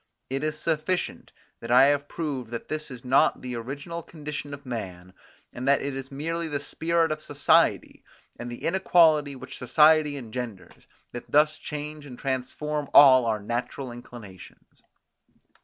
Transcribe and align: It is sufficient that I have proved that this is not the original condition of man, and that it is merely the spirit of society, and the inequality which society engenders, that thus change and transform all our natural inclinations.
It 0.31 0.43
is 0.43 0.57
sufficient 0.57 1.31
that 1.59 1.69
I 1.69 1.83
have 1.83 2.07
proved 2.07 2.49
that 2.49 2.69
this 2.69 2.89
is 2.89 3.05
not 3.05 3.43
the 3.43 3.53
original 3.55 4.01
condition 4.01 4.51
of 4.51 4.65
man, 4.65 5.13
and 5.53 5.67
that 5.67 5.83
it 5.83 5.95
is 5.95 6.11
merely 6.11 6.47
the 6.47 6.59
spirit 6.59 7.11
of 7.11 7.21
society, 7.21 8.03
and 8.39 8.51
the 8.51 8.63
inequality 8.65 9.35
which 9.35 9.59
society 9.59 10.17
engenders, 10.17 10.87
that 11.11 11.29
thus 11.29 11.59
change 11.59 12.07
and 12.07 12.17
transform 12.17 12.89
all 12.95 13.25
our 13.27 13.39
natural 13.39 13.91
inclinations. 13.91 14.81